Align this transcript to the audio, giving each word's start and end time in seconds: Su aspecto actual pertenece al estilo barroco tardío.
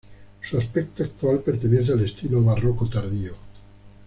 Su 0.41 0.57
aspecto 0.57 1.03
actual 1.03 1.41
pertenece 1.43 1.93
al 1.93 2.03
estilo 2.03 2.43
barroco 2.43 2.89
tardío. 2.89 3.35